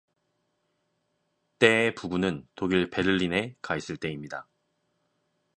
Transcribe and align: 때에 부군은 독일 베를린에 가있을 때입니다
때에 1.59 1.93
부군은 1.93 2.47
독일 2.55 2.89
베를린에 2.89 3.57
가있을 3.61 3.97
때입니다 3.97 4.49